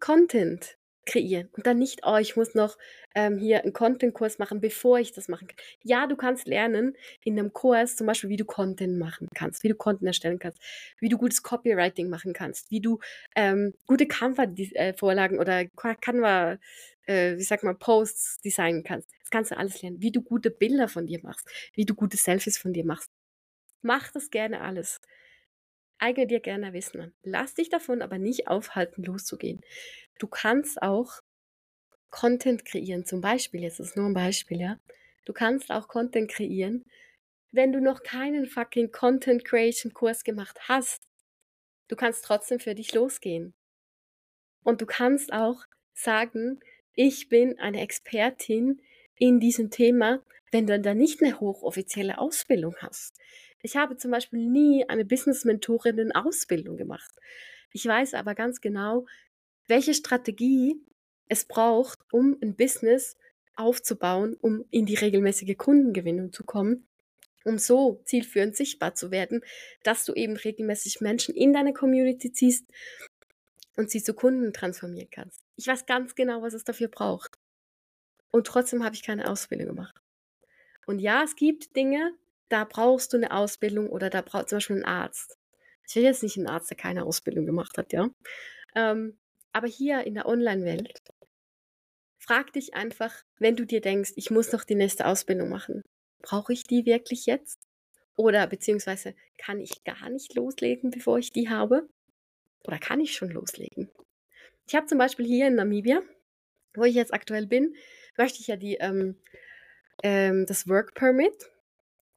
Content 0.00 0.78
kreieren 1.08 1.48
und 1.56 1.66
dann 1.66 1.78
nicht, 1.78 2.00
oh, 2.04 2.16
ich 2.16 2.36
muss 2.36 2.54
noch 2.54 2.78
ähm, 3.14 3.38
hier 3.38 3.62
einen 3.62 3.72
Content-Kurs 3.72 4.38
machen, 4.38 4.60
bevor 4.60 4.98
ich 4.98 5.12
das 5.12 5.28
machen 5.28 5.48
kann. 5.48 5.56
Ja, 5.82 6.06
du 6.06 6.16
kannst 6.16 6.46
lernen 6.46 6.96
in 7.24 7.38
einem 7.38 7.52
Kurs 7.52 7.96
zum 7.96 8.06
Beispiel, 8.06 8.30
wie 8.30 8.36
du 8.36 8.44
Content 8.44 8.98
machen 8.98 9.26
kannst, 9.34 9.64
wie 9.64 9.68
du 9.68 9.74
Content 9.74 10.06
erstellen 10.06 10.38
kannst, 10.38 10.60
wie 11.00 11.08
du 11.08 11.18
gutes 11.18 11.42
Copywriting 11.42 12.08
machen 12.08 12.32
kannst, 12.32 12.70
wie 12.70 12.80
du 12.80 12.98
ähm, 13.34 13.74
gute 13.86 14.06
Canva-Vorlagen 14.06 15.38
oder 15.38 15.64
Canva, 15.66 16.58
äh, 17.06 17.36
wie 17.36 17.42
sag 17.42 17.62
mal, 17.64 17.74
Posts 17.74 18.40
designen 18.42 18.84
kannst. 18.84 19.10
Das 19.20 19.30
kannst 19.30 19.50
du 19.50 19.56
alles 19.56 19.82
lernen, 19.82 20.00
wie 20.00 20.12
du 20.12 20.22
gute 20.22 20.50
Bilder 20.50 20.88
von 20.88 21.06
dir 21.06 21.20
machst, 21.22 21.48
wie 21.74 21.84
du 21.86 21.94
gute 21.94 22.16
Selfies 22.16 22.58
von 22.58 22.72
dir 22.72 22.84
machst. 22.84 23.10
Mach 23.82 24.12
das 24.12 24.30
gerne 24.30 24.60
alles. 24.60 25.00
Eigne 26.00 26.26
dir 26.28 26.40
gerne 26.40 26.72
Wissen 26.72 27.00
an. 27.00 27.12
Lass 27.22 27.54
dich 27.54 27.70
davon 27.70 28.02
aber 28.02 28.18
nicht 28.18 28.46
aufhalten, 28.46 29.02
loszugehen. 29.02 29.60
Du 30.18 30.26
kannst 30.26 30.82
auch 30.82 31.20
Content 32.10 32.64
kreieren, 32.64 33.04
zum 33.04 33.20
Beispiel, 33.20 33.62
jetzt 33.62 33.80
ist 33.80 33.96
nur 33.96 34.06
ein 34.06 34.14
Beispiel, 34.14 34.60
ja. 34.60 34.78
Du 35.24 35.32
kannst 35.32 35.70
auch 35.70 35.88
Content 35.88 36.30
kreieren, 36.30 36.84
wenn 37.52 37.72
du 37.72 37.80
noch 37.80 38.02
keinen 38.02 38.46
fucking 38.46 38.92
Content 38.92 39.44
Creation 39.44 39.92
Kurs 39.92 40.24
gemacht 40.24 40.58
hast. 40.68 41.02
Du 41.88 41.96
kannst 41.96 42.24
trotzdem 42.24 42.60
für 42.60 42.74
dich 42.74 42.94
losgehen. 42.94 43.54
Und 44.64 44.80
du 44.80 44.86
kannst 44.86 45.32
auch 45.32 45.64
sagen, 45.94 46.60
ich 46.92 47.28
bin 47.28 47.58
eine 47.58 47.80
Expertin 47.80 48.82
in 49.16 49.40
diesem 49.40 49.70
Thema, 49.70 50.22
wenn 50.50 50.66
du 50.66 50.78
dann 50.80 50.98
nicht 50.98 51.22
eine 51.22 51.40
hochoffizielle 51.40 52.18
Ausbildung 52.18 52.74
hast. 52.78 53.18
Ich 53.60 53.76
habe 53.76 53.96
zum 53.96 54.10
Beispiel 54.10 54.40
nie 54.46 54.88
eine 54.88 55.04
Business-Mentorinnen-Ausbildung 55.04 56.76
gemacht. 56.76 57.10
Ich 57.72 57.84
weiß 57.84 58.14
aber 58.14 58.34
ganz 58.34 58.60
genau, 58.60 59.06
welche 59.68 59.94
Strategie 59.94 60.80
es 61.28 61.44
braucht, 61.44 61.98
um 62.10 62.36
ein 62.42 62.56
Business 62.56 63.16
aufzubauen, 63.54 64.36
um 64.40 64.64
in 64.70 64.86
die 64.86 64.94
regelmäßige 64.94 65.56
Kundengewinnung 65.56 66.32
zu 66.32 66.44
kommen, 66.44 66.88
um 67.44 67.58
so 67.58 68.00
zielführend 68.04 68.56
sichtbar 68.56 68.94
zu 68.94 69.10
werden, 69.10 69.42
dass 69.82 70.04
du 70.04 70.14
eben 70.14 70.36
regelmäßig 70.36 71.00
Menschen 71.00 71.34
in 71.34 71.52
deine 71.52 71.72
Community 71.72 72.32
ziehst 72.32 72.66
und 73.76 73.90
sie 73.90 74.02
zu 74.02 74.14
Kunden 74.14 74.52
transformieren 74.52 75.10
kannst. 75.10 75.40
Ich 75.56 75.66
weiß 75.66 75.86
ganz 75.86 76.14
genau, 76.14 76.42
was 76.42 76.54
es 76.54 76.64
dafür 76.64 76.88
braucht. 76.88 77.38
Und 78.30 78.46
trotzdem 78.46 78.84
habe 78.84 78.94
ich 78.94 79.02
keine 79.02 79.30
Ausbildung 79.30 79.68
gemacht. 79.68 80.00
Und 80.86 81.00
ja, 81.00 81.22
es 81.24 81.36
gibt 81.36 81.76
Dinge, 81.76 82.12
da 82.48 82.64
brauchst 82.64 83.12
du 83.12 83.16
eine 83.16 83.32
Ausbildung 83.32 83.88
oder 83.88 84.10
da 84.10 84.22
braucht 84.22 84.48
zum 84.48 84.56
Beispiel 84.56 84.76
einen 84.76 84.84
Arzt. 84.84 85.38
Ich 85.86 85.96
will 85.96 86.02
jetzt 86.02 86.22
nicht 86.22 86.36
einen 86.36 86.46
Arzt, 86.46 86.70
der 86.70 86.76
keine 86.76 87.04
Ausbildung 87.04 87.46
gemacht 87.46 87.78
hat, 87.78 87.92
ja. 87.92 88.10
Ähm, 88.74 89.18
aber 89.58 89.66
hier 89.66 90.06
in 90.06 90.14
der 90.14 90.26
Online-Welt, 90.26 91.02
frag 92.16 92.52
dich 92.52 92.74
einfach, 92.74 93.24
wenn 93.40 93.56
du 93.56 93.64
dir 93.64 93.80
denkst, 93.80 94.12
ich 94.14 94.30
muss 94.30 94.52
noch 94.52 94.62
die 94.62 94.76
nächste 94.76 95.04
Ausbildung 95.04 95.48
machen, 95.48 95.82
brauche 96.22 96.52
ich 96.52 96.62
die 96.62 96.86
wirklich 96.86 97.26
jetzt? 97.26 97.58
Oder 98.14 98.46
beziehungsweise 98.46 99.16
kann 99.36 99.58
ich 99.58 99.82
gar 99.82 100.10
nicht 100.10 100.36
loslegen, 100.36 100.90
bevor 100.90 101.18
ich 101.18 101.32
die 101.32 101.48
habe? 101.48 101.88
Oder 102.68 102.78
kann 102.78 103.00
ich 103.00 103.14
schon 103.14 103.30
loslegen? 103.30 103.90
Ich 104.68 104.76
habe 104.76 104.86
zum 104.86 104.98
Beispiel 104.98 105.26
hier 105.26 105.48
in 105.48 105.56
Namibia, 105.56 106.02
wo 106.74 106.84
ich 106.84 106.94
jetzt 106.94 107.12
aktuell 107.12 107.48
bin, 107.48 107.74
möchte 108.16 108.38
ich 108.40 108.46
ja 108.46 108.54
die, 108.54 108.76
ähm, 108.76 109.16
ähm, 110.04 110.46
das 110.46 110.68
Work 110.68 110.94
Permit 110.94 111.50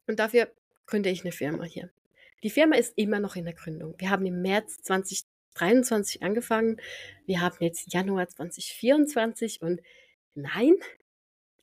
und 0.06 0.20
dafür 0.20 0.48
gründe 0.86 1.10
ich 1.10 1.22
eine 1.22 1.32
Firma 1.32 1.64
hier. 1.64 1.90
Die 2.44 2.50
Firma 2.50 2.76
ist 2.76 2.96
immer 2.96 3.18
noch 3.18 3.34
in 3.34 3.46
der 3.46 3.54
Gründung. 3.54 3.96
Wir 3.98 4.10
haben 4.10 4.26
im 4.26 4.42
März 4.42 4.80
2023 5.54 6.22
angefangen. 6.22 6.80
Wir 7.26 7.40
haben 7.40 7.56
jetzt 7.60 7.92
Januar 7.92 8.28
2024 8.28 9.62
und 9.62 9.80
nein, 10.34 10.74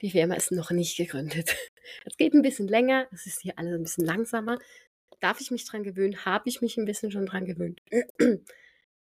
die 0.01 0.11
Firma 0.11 0.35
ist 0.35 0.51
noch 0.51 0.71
nicht 0.71 0.97
gegründet. 0.97 1.55
Es 2.05 2.17
geht 2.17 2.35
ein 2.35 2.43
bisschen 2.43 2.67
länger, 2.67 3.07
es 3.11 3.25
ist 3.25 3.41
hier 3.41 3.57
alles 3.57 3.73
ein 3.73 3.81
bisschen 3.81 4.05
langsamer. 4.05 4.59
Darf 5.21 5.41
ich 5.41 5.49
mich 5.49 5.65
dran 5.65 5.83
gewöhnen? 5.83 6.23
Habe 6.23 6.47
ich 6.47 6.61
mich 6.61 6.77
ein 6.77 6.85
bisschen 6.85 7.11
schon 7.11 7.25
dran 7.25 7.45
gewöhnt. 7.45 7.81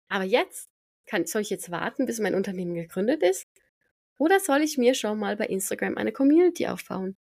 Aber 0.09 0.25
jetzt 0.25 0.69
kann, 1.07 1.25
soll 1.25 1.43
ich 1.43 1.51
jetzt 1.51 1.71
warten, 1.71 2.05
bis 2.05 2.19
mein 2.19 2.35
Unternehmen 2.35 2.75
gegründet 2.75 3.23
ist? 3.23 3.47
Oder 4.19 4.41
soll 4.41 4.63
ich 4.63 4.77
mir 4.77 4.95
schon 4.95 5.21
mal 5.21 5.37
bei 5.37 5.47
Instagram 5.47 5.97
eine 5.97 6.11
Community 6.11 6.67
aufbauen? 6.67 7.17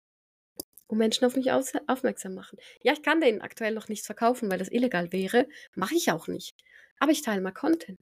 Und 0.85 0.99
Menschen 0.99 1.25
auf 1.25 1.35
mich 1.35 1.51
aufmerksam 1.51 2.35
machen. 2.35 2.59
Ja, 2.83 2.93
ich 2.93 3.01
kann 3.01 3.19
denen 3.19 3.41
aktuell 3.41 3.73
noch 3.73 3.89
nichts 3.89 4.05
verkaufen, 4.05 4.51
weil 4.51 4.59
das 4.59 4.71
illegal 4.71 5.11
wäre. 5.11 5.47
Mache 5.73 5.95
ich 5.95 6.11
auch 6.11 6.27
nicht. 6.27 6.55
Aber 6.99 7.11
ich 7.11 7.21
teile 7.21 7.41
mal 7.41 7.51
Content. 7.51 7.97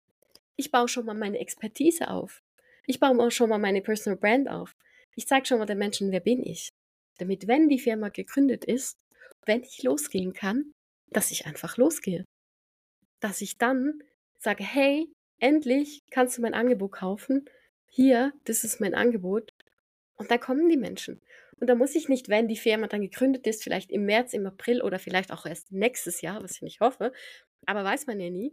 Ich 0.56 0.72
baue 0.72 0.88
schon 0.88 1.06
mal 1.06 1.14
meine 1.14 1.40
Expertise 1.40 2.10
auf. 2.10 2.42
Ich 2.86 3.00
baue 3.00 3.20
auch 3.20 3.32
schon 3.32 3.50
mal 3.50 3.60
meine 3.60 3.82
Personal 3.82 4.18
Brand 4.18 4.50
auf. 4.50 4.76
Ich 5.16 5.28
zeige 5.28 5.46
schon 5.46 5.60
mal 5.60 5.66
den 5.66 5.78
Menschen, 5.78 6.12
wer 6.12 6.20
bin 6.20 6.44
ich. 6.44 6.70
Damit, 7.20 7.48
wenn 7.48 7.70
die 7.70 7.80
Firma 7.80 8.10
gegründet 8.10 8.66
ist, 8.66 8.98
wenn 9.46 9.64
ich 9.64 9.84
losgehen 9.84 10.34
kann, 10.34 10.72
dass 11.10 11.32
ich 11.32 11.46
einfach 11.46 11.78
losgehe. 11.78 12.26
Dass 13.20 13.42
ich 13.42 13.58
dann 13.58 14.02
sage, 14.40 14.64
hey, 14.64 15.08
endlich 15.40 16.02
kannst 16.12 16.38
du 16.38 16.42
mein 16.42 16.54
Angebot 16.54 16.94
kaufen. 16.94 17.46
Hier, 17.90 18.34
das 18.46 18.64
ist 18.64 18.82
mein 18.82 18.94
Angebot. 18.94 19.52
Und 20.16 20.32
dann 20.32 20.40
kommen 20.40 20.70
die 20.70 20.78
Menschen. 20.78 21.22
Und 21.60 21.68
da 21.68 21.76
muss 21.76 21.96
ich 21.96 22.10
nicht, 22.10 22.30
wenn 22.30 22.48
die 22.48 22.58
Firma 22.58 22.88
dann 22.88 23.02
gegründet 23.02 23.48
ist, 23.48 23.64
vielleicht 23.64 23.92
im 23.92 24.06
März, 24.06 24.34
im 24.34 24.46
April 24.46 24.82
oder 24.82 25.00
vielleicht 25.00 25.32
auch 25.32 25.46
erst 25.46 25.72
nächstes 25.72 26.22
Jahr, 26.22 26.44
was 26.44 26.52
ich 26.52 26.62
nicht 26.62 26.80
hoffe, 26.80 27.12
aber 27.66 27.84
weiß 27.84 28.08
man 28.08 28.20
ja 28.20 28.30
nie, 28.30 28.52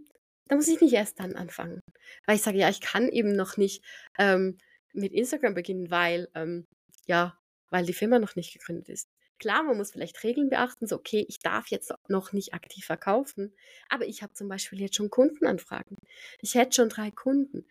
da 0.49 0.57
muss 0.57 0.69
ich 0.69 0.81
nicht 0.81 0.93
erst 0.93 1.21
dann 1.21 1.37
anfangen. 1.37 1.81
Weil 2.27 2.37
ich 2.37 2.43
sage, 2.43 2.59
ja, 2.59 2.69
ich 2.69 2.81
kann 2.81 3.09
eben 3.09 3.33
noch 3.33 3.57
nicht 3.57 3.83
ähm, 4.19 4.59
mit 4.93 5.13
Instagram 5.13 5.55
beginnen, 5.55 5.91
weil, 5.91 6.29
ähm, 6.35 6.67
ja, 7.07 7.39
weil 7.71 7.87
die 7.87 7.93
Firma 7.93 8.19
noch 8.19 8.37
nicht 8.37 8.53
gegründet 8.53 8.89
ist. 8.89 9.09
Klar, 9.41 9.65
man 9.65 9.77
muss 9.77 9.91
vielleicht 9.91 10.23
Regeln 10.23 10.49
beachten, 10.49 10.87
so, 10.87 10.97
okay, 10.97 11.27
ich 11.29 11.41
darf 11.41 11.69
jetzt 11.69 11.93
noch 12.09 12.33
nicht 12.33 12.55
aktiv 12.55 12.85
verkaufen, 12.85 13.53
aber 13.89 14.07
ich 14.07 14.23
habe 14.23 14.33
zum 14.33 14.49
Beispiel 14.49 14.81
jetzt 14.81 14.95
schon 14.95 15.11
Kundenanfragen. 15.11 15.97
Ich 16.41 16.55
hätte 16.55 16.77
schon 16.77 16.89
drei 16.89 17.11
Kunden, 17.11 17.67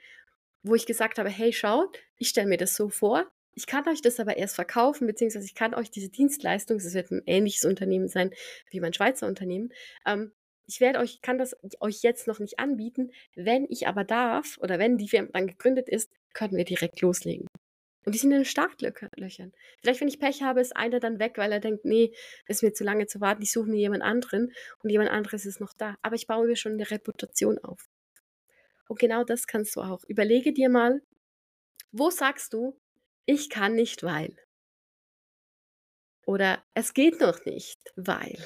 wo 0.61 0.75
ich 0.75 0.85
gesagt 0.85 1.19
habe, 1.19 1.29
hey, 1.29 1.53
schaut, 1.53 1.97
ich 2.17 2.29
stelle 2.29 2.47
mir 2.47 2.57
das 2.57 2.75
so 2.75 2.89
vor, 2.89 3.31
ich 3.55 3.65
kann 3.65 3.87
euch 3.87 4.01
das 4.01 4.19
aber 4.19 4.37
erst 4.37 4.55
verkaufen, 4.55 5.07
beziehungsweise 5.07 5.45
ich 5.45 5.55
kann 5.55 5.73
euch 5.73 5.91
diese 5.91 6.09
Dienstleistung, 6.09 6.77
es 6.77 6.93
wird 6.93 7.11
ein 7.11 7.21
ähnliches 7.25 7.65
Unternehmen 7.65 8.07
sein 8.07 8.33
wie 8.69 8.79
mein 8.79 8.93
Schweizer 8.93 9.27
Unternehmen, 9.27 9.71
ähm, 10.05 10.33
ich 10.65 10.79
werde 10.79 10.99
euch, 10.99 11.21
kann 11.21 11.37
das 11.37 11.55
euch 11.79 12.01
jetzt 12.01 12.27
noch 12.27 12.39
nicht 12.39 12.59
anbieten. 12.59 13.11
Wenn 13.35 13.65
ich 13.69 13.87
aber 13.87 14.03
darf 14.03 14.57
oder 14.59 14.79
wenn 14.79 14.97
die 14.97 15.09
Firma 15.09 15.29
dann 15.33 15.47
gegründet 15.47 15.89
ist, 15.89 16.09
können 16.33 16.55
wir 16.55 16.65
direkt 16.65 17.01
loslegen. 17.01 17.47
Und 18.05 18.15
die 18.15 18.19
sind 18.19 18.31
in 18.31 18.39
den 18.39 18.45
Startlöchern. 18.45 19.53
Vielleicht, 19.81 20.01
wenn 20.01 20.07
ich 20.07 20.19
Pech 20.19 20.41
habe, 20.41 20.59
ist 20.59 20.75
einer 20.75 20.99
dann 20.99 21.19
weg, 21.19 21.37
weil 21.37 21.51
er 21.51 21.61
denkt, 21.61 21.85
nee, 21.85 22.13
ist 22.47 22.63
mir 22.63 22.73
zu 22.73 22.83
lange 22.83 23.07
zu 23.07 23.21
warten, 23.21 23.41
ich 23.41 23.51
suche 23.51 23.69
mir 23.69 23.79
jemand 23.79 24.03
anderen 24.03 24.51
und 24.81 24.89
jemand 24.89 25.09
anderes 25.09 25.45
ist 25.45 25.61
noch 25.61 25.73
da. 25.73 25.95
Aber 26.01 26.15
ich 26.15 26.27
baue 26.27 26.47
mir 26.47 26.57
schon 26.57 26.73
eine 26.73 26.89
Reputation 26.91 27.59
auf. 27.59 27.89
Und 28.89 28.99
genau 28.99 29.23
das 29.23 29.47
kannst 29.47 29.75
du 29.75 29.81
auch. 29.81 30.03
Überlege 30.07 30.53
dir 30.53 30.69
mal, 30.69 31.01
wo 31.91 32.09
sagst 32.09 32.53
du, 32.53 32.77
ich 33.25 33.49
kann 33.49 33.75
nicht, 33.75 34.03
weil. 34.03 34.35
Oder 36.25 36.63
es 36.73 36.93
geht 36.93 37.21
noch 37.21 37.45
nicht, 37.45 37.79
weil. 37.95 38.37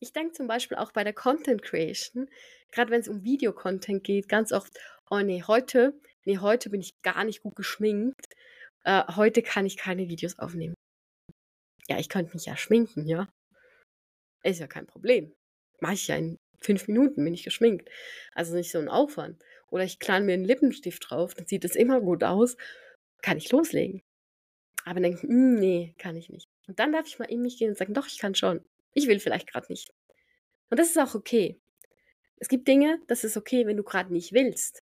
Ich 0.00 0.12
denke 0.12 0.32
zum 0.32 0.46
Beispiel 0.46 0.76
auch 0.76 0.92
bei 0.92 1.04
der 1.04 1.12
Content 1.12 1.62
Creation, 1.62 2.28
gerade 2.70 2.90
wenn 2.90 3.00
es 3.00 3.08
um 3.08 3.24
Videocontent 3.24 4.04
geht, 4.04 4.28
ganz 4.28 4.52
oft, 4.52 4.78
oh 5.10 5.18
nee, 5.20 5.42
heute, 5.46 5.98
nee, 6.24 6.38
heute 6.38 6.70
bin 6.70 6.80
ich 6.80 7.00
gar 7.02 7.24
nicht 7.24 7.42
gut 7.42 7.56
geschminkt. 7.56 8.26
Äh, 8.84 9.02
heute 9.16 9.42
kann 9.42 9.66
ich 9.66 9.76
keine 9.76 10.08
Videos 10.08 10.38
aufnehmen. 10.38 10.74
Ja, 11.88 11.98
ich 11.98 12.08
könnte 12.08 12.34
mich 12.34 12.46
ja 12.46 12.56
schminken, 12.56 13.06
ja. 13.06 13.28
Ist 14.44 14.60
ja 14.60 14.66
kein 14.66 14.86
Problem. 14.86 15.34
Mache 15.80 15.94
ich 15.94 16.06
ja 16.08 16.16
in 16.16 16.36
fünf 16.60 16.86
Minuten, 16.86 17.24
bin 17.24 17.34
ich 17.34 17.44
geschminkt. 17.44 17.88
Also 18.34 18.54
nicht 18.54 18.70
so 18.70 18.78
ein 18.78 18.88
Aufwand. 18.88 19.42
Oder 19.70 19.84
ich 19.84 19.98
klane 19.98 20.24
mir 20.24 20.34
einen 20.34 20.44
Lippenstift 20.44 21.10
drauf, 21.10 21.34
dann 21.34 21.46
sieht 21.46 21.64
es 21.64 21.76
immer 21.76 22.00
gut 22.00 22.24
aus 22.24 22.56
kann 23.22 23.38
ich 23.38 23.50
loslegen. 23.50 24.02
Aber 24.84 25.00
denke, 25.00 25.22
hm, 25.22 25.56
nee, 25.56 25.94
kann 25.98 26.16
ich 26.16 26.30
nicht. 26.30 26.48
Und 26.66 26.78
dann 26.78 26.92
darf 26.92 27.06
ich 27.06 27.18
mal 27.18 27.30
in 27.30 27.42
mich 27.42 27.58
gehen 27.58 27.70
und 27.70 27.78
sagen, 27.78 27.94
doch, 27.94 28.06
ich 28.06 28.18
kann 28.18 28.34
schon. 28.34 28.64
Ich 28.98 29.06
will 29.06 29.20
vielleicht 29.20 29.46
gerade 29.46 29.68
nicht. 29.70 29.92
Und 30.70 30.80
das 30.80 30.88
ist 30.88 30.98
auch 30.98 31.14
okay. 31.14 31.56
Es 32.38 32.48
gibt 32.48 32.66
Dinge, 32.66 33.00
das 33.06 33.22
ist 33.22 33.36
okay, 33.36 33.64
wenn 33.64 33.76
du 33.76 33.84
gerade 33.84 34.12
nicht 34.12 34.32
willst. 34.32 34.82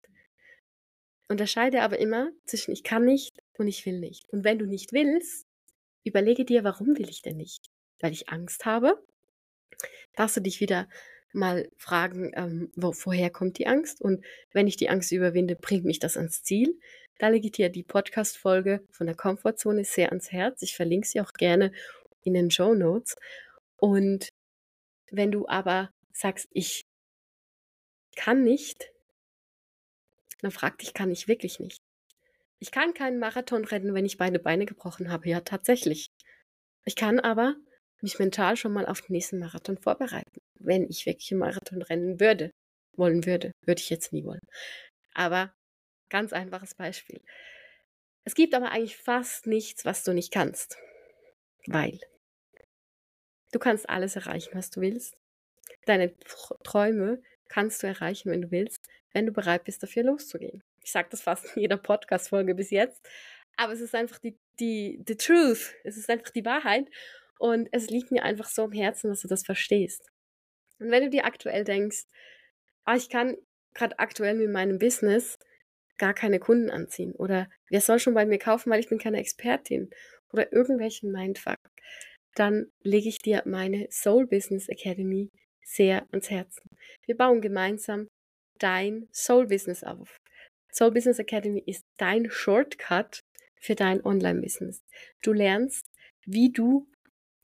Unterscheide 1.29 1.83
aber 1.83 1.99
immer 1.99 2.31
zwischen 2.45 2.71
ich 2.71 2.85
kann 2.85 3.05
nicht 3.05 3.43
und 3.59 3.67
ich 3.67 3.85
will 3.85 3.99
nicht. 3.99 4.29
Und 4.31 4.45
wenn 4.45 4.61
du 4.61 4.67
nicht 4.67 4.93
willst, 4.93 5.45
überlege 6.05 6.45
dir, 6.45 6.63
warum 6.63 6.97
will 6.97 7.09
ich 7.09 7.21
denn 7.23 7.37
nicht? 7.37 7.69
Weil 7.99 8.13
ich 8.13 8.29
Angst 8.29 8.65
habe? 8.65 9.05
Darfst 10.15 10.37
du 10.37 10.41
dich 10.41 10.61
wieder 10.61 10.89
mal 11.33 11.69
fragen, 11.77 12.31
ähm, 12.37 12.71
wo, 12.77 12.95
woher 13.03 13.31
kommt 13.31 13.59
die 13.59 13.67
Angst? 13.67 14.01
Und 14.01 14.25
wenn 14.53 14.69
ich 14.69 14.77
die 14.77 14.89
Angst 14.89 15.11
überwinde, 15.11 15.57
bringt 15.57 15.85
mich 15.85 15.99
das 15.99 16.17
ans 16.17 16.45
Ziel? 16.45 16.79
Da 17.19 17.33
ich 17.33 17.51
dir 17.51 17.71
die 17.71 17.83
Podcast-Folge 17.83 18.85
von 18.91 19.07
der 19.09 19.17
Komfortzone 19.17 19.85
sehr 19.85 20.11
ans 20.11 20.31
Herz. 20.31 20.63
Ich 20.63 20.77
verlinke 20.77 21.09
sie 21.09 21.21
auch 21.21 21.33
gerne 21.33 21.73
in 22.23 22.35
den 22.35 22.51
Show 22.51 22.75
Notes. 22.75 23.17
Und 23.77 24.29
wenn 25.11 25.31
du 25.31 25.49
aber 25.49 25.91
sagst, 26.13 26.49
ich 26.53 26.83
kann 28.17 28.43
nicht, 28.43 28.91
dann 30.41 30.51
frag 30.51 30.79
dich, 30.79 30.95
kann 30.95 31.11
ich 31.11 31.29
wirklich 31.29 31.61
nicht? 31.61 31.79
Ich 32.59 32.71
kann 32.71 32.95
keinen 32.95 33.19
Marathon 33.19 33.65
rennen, 33.65 33.95
wenn 33.95 34.07
ich 34.07 34.17
beide 34.17 34.39
Beine 34.39 34.65
gebrochen 34.65 35.11
habe. 35.11 35.29
Ja, 35.29 35.41
tatsächlich. 35.41 36.07
Ich 36.85 36.97
kann 36.97 37.21
aber 37.21 37.55
mich 38.01 38.19
mental 38.19 38.57
schon 38.57 38.73
mal 38.73 38.87
auf 38.87 39.03
den 39.03 39.13
nächsten 39.13 39.39
Marathon 39.39 39.79
vorbereiten, 39.79 40.41
wenn 40.59 40.89
ich 40.89 41.07
wirklich 41.07 41.31
einen 41.33 41.41
Marathon 41.41 41.83
rennen 41.83 42.21
würde, 42.21 42.51
wollen 42.97 43.27
würde. 43.27 43.53
Würde 43.67 43.81
ich 43.81 43.91
jetzt 43.91 44.13
nie 44.13 44.25
wollen. 44.25 44.41
Aber 45.13 45.53
Ganz 46.09 46.33
einfaches 46.33 46.75
Beispiel. 46.75 47.21
Es 48.25 48.35
gibt 48.35 48.55
aber 48.55 48.71
eigentlich 48.71 48.97
fast 48.97 49.47
nichts, 49.47 49.85
was 49.85 50.05
du 50.05 50.13
nicht 50.13 50.33
kannst. 50.33 50.79
Weil 51.67 51.99
du 53.53 53.59
kannst 53.59 53.89
alles 53.89 54.17
erreichen, 54.17 54.51
was 54.55 54.71
du 54.71 54.81
willst. 54.81 55.17
Deine 55.85 56.15
Träume 56.65 57.23
kannst 57.49 57.83
du 57.83 57.87
erreichen, 57.87 58.31
wenn 58.31 58.43
du 58.43 58.51
willst, 58.51 58.81
wenn 59.13 59.27
du 59.27 59.33
bereit 59.33 59.65
bist, 59.65 59.83
dafür 59.83 60.03
loszugehen. 60.03 60.63
Ich 60.83 60.93
sage 60.93 61.09
das 61.11 61.23
fast 61.23 61.57
in 61.57 61.63
jeder 61.63 61.77
Podcast-Folge 61.77 62.55
bis 62.55 62.71
jetzt, 62.71 63.07
aber 63.57 63.73
es 63.73 63.81
ist 63.81 63.95
einfach 63.95 64.19
die, 64.19 64.39
die, 64.61 65.03
the 65.07 65.17
truth. 65.17 65.75
Es 65.85 65.97
ist 65.97 66.11
einfach 66.11 66.31
die 66.31 66.45
Wahrheit. 66.45 66.89
Und 67.39 67.69
es 67.73 67.91
liegt 67.91 68.11
mir 68.11 68.23
einfach 68.23 68.49
so 68.49 68.65
am 68.65 68.73
Herzen, 68.73 69.09
dass 69.09 69.21
du 69.21 69.29
das 69.29 69.45
verstehst. 69.45 70.11
Und 70.79 70.91
wenn 70.91 71.05
du 71.05 71.11
dir 71.11 71.25
aktuell 71.25 71.65
denkst, 71.65 72.05
oh, 72.87 72.95
ich 72.95 73.11
kann 73.11 73.37
gerade 73.75 73.99
aktuell 73.99 74.35
mit 74.35 74.51
meinem 74.51 74.79
Business 74.79 75.39
gar 75.99 76.15
keine 76.15 76.39
Kunden 76.39 76.71
anziehen 76.71 77.13
oder 77.13 77.49
wer 77.71 77.81
soll 77.81 77.99
schon 77.99 78.15
bei 78.15 78.27
mir 78.27 78.39
kaufen, 78.39 78.71
weil 78.71 78.81
ich 78.81 78.89
bin 78.89 78.99
keine 78.99 79.19
Expertin 79.19 79.91
oder 80.33 80.53
irgendwelchen 80.53 81.11
Mindfuck. 81.11 81.59
Dann 82.39 82.71
lege 82.83 83.09
ich 83.09 83.19
dir 83.19 83.43
meine 83.47 83.89
Soul 83.91 84.27
Business 84.27 84.69
Academy 84.69 85.31
sehr 85.65 86.07
ans 86.13 86.31
Herzen. 86.31 86.71
Wir 87.05 87.17
bauen 87.17 87.41
gemeinsam 87.41 88.09
dein 88.59 89.09
Soul 89.13 89.47
Business 89.47 89.83
auf. 89.83 90.17
Soul 90.73 90.93
Business 90.93 91.19
Academy 91.19 91.63
ist 91.67 91.83
dein 91.97 92.31
Shortcut 92.31 93.21
für 93.59 93.75
dein 93.75 94.05
Online-Business. 94.05 94.85
Du 95.23 95.33
lernst, 95.33 95.87
wie 96.27 96.53
du 96.53 96.87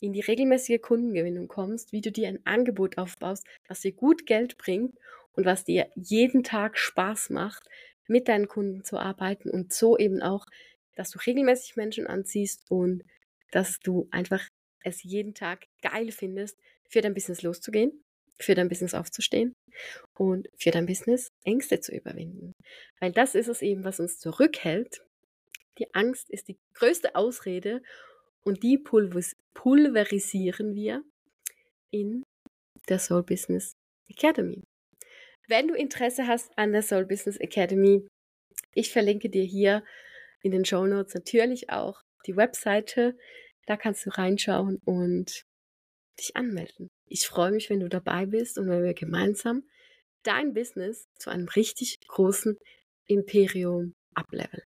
in 0.00 0.12
die 0.12 0.20
regelmäßige 0.20 0.80
Kundengewinnung 0.80 1.49
kommst, 1.49 1.92
wie 1.92 2.00
du 2.00 2.12
dir 2.12 2.28
ein 2.28 2.44
Angebot 2.44 2.99
aufbaust, 2.99 3.46
was 3.68 3.80
dir 3.80 3.92
gut 3.92 4.26
Geld 4.26 4.58
bringt 4.58 4.96
und 5.32 5.46
was 5.46 5.64
dir 5.64 5.88
jeden 5.94 6.44
Tag 6.44 6.76
Spaß 6.76 7.30
macht, 7.30 7.68
mit 8.08 8.28
deinen 8.28 8.49
Kunden 8.49 8.84
zu 8.84 8.99
arbeiten 8.99 9.49
und 9.49 9.72
so 9.72 9.96
eben 9.96 10.20
auch, 10.20 10.44
dass 10.96 11.11
du 11.11 11.18
regelmäßig 11.18 11.76
Menschen 11.76 12.06
anziehst 12.06 12.70
und 12.70 13.04
dass 13.52 13.78
du 13.80 14.08
einfach 14.11 14.49
es 14.84 15.02
jeden 15.02 15.34
Tag 15.34 15.66
geil 15.82 16.12
findest, 16.12 16.58
für 16.88 17.00
dein 17.00 17.14
Business 17.14 17.42
loszugehen, 17.42 18.02
für 18.38 18.54
dein 18.54 18.68
Business 18.68 18.94
aufzustehen 18.94 19.54
und 20.14 20.48
für 20.56 20.70
dein 20.70 20.86
Business 20.86 21.28
Ängste 21.44 21.80
zu 21.80 21.94
überwinden. 21.94 22.52
Weil 23.00 23.12
das 23.12 23.34
ist 23.34 23.48
es 23.48 23.62
eben, 23.62 23.84
was 23.84 24.00
uns 24.00 24.18
zurückhält. 24.18 25.02
Die 25.78 25.94
Angst 25.94 26.28
ist 26.30 26.48
die 26.48 26.56
größte 26.74 27.14
Ausrede 27.14 27.82
und 28.44 28.62
die 28.62 28.78
pulverisieren 28.78 30.74
wir 30.74 31.02
in 31.90 32.22
der 32.88 32.98
Soul 32.98 33.22
Business 33.22 33.72
Academy. 34.08 34.62
Wenn 35.48 35.68
du 35.68 35.74
Interesse 35.74 36.26
hast 36.26 36.50
an 36.56 36.72
der 36.72 36.82
Soul 36.82 37.06
Business 37.06 37.36
Academy, 37.36 38.06
ich 38.74 38.90
verlinke 38.90 39.28
dir 39.30 39.44
hier 39.44 39.84
in 40.42 40.52
den 40.52 40.64
Show 40.64 40.86
Notes 40.86 41.14
natürlich 41.14 41.70
auch 41.70 42.02
die 42.26 42.36
Webseite. 42.36 43.16
Da 43.66 43.76
kannst 43.76 44.07
du 44.07 44.11
reinschauen 44.11 44.78
und 44.85 45.45
dich 46.19 46.37
anmelden. 46.37 46.88
Ich 47.07 47.26
freue 47.26 47.52
mich, 47.52 47.71
wenn 47.71 47.81
du 47.81 47.88
dabei 47.88 48.26
bist 48.26 48.59
und 48.59 48.69
wenn 48.69 48.83
wir 48.83 48.95
gemeinsam 48.95 49.64
dein 50.23 50.54
Business 50.54 51.09
zu 51.19 51.31
einem 51.31 51.49
richtig 51.49 52.00
großen 52.07 52.59
Imperium 53.07 53.95
ableveln. 54.14 54.62